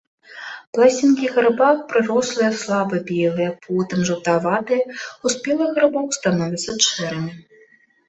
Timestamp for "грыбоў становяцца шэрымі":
5.81-7.33